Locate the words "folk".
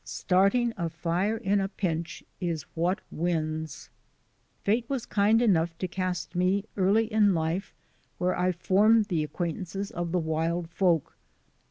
10.71-11.15